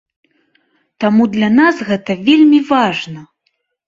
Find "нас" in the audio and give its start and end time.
1.57-1.81